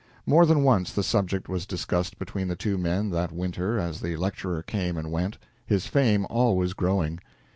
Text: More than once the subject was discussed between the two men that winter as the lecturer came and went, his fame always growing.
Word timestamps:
More 0.25 0.47
than 0.47 0.63
once 0.63 0.91
the 0.91 1.03
subject 1.03 1.47
was 1.47 1.67
discussed 1.67 2.17
between 2.17 2.47
the 2.47 2.55
two 2.55 2.75
men 2.75 3.11
that 3.11 3.31
winter 3.31 3.77
as 3.77 4.01
the 4.01 4.17
lecturer 4.17 4.63
came 4.63 4.97
and 4.97 5.11
went, 5.11 5.37
his 5.67 5.85
fame 5.85 6.25
always 6.27 6.73
growing. 6.73 7.19